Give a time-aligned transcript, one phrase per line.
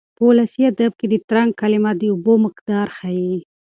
[0.15, 3.35] په ولسي ادب کې د ترنګ کلمه د اوبو مقدار ښيي.